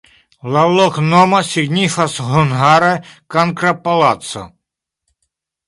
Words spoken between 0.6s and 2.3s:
loknomo signifas